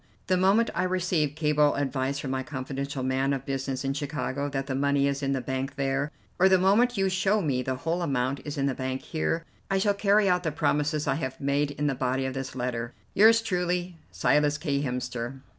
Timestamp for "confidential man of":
2.41-3.45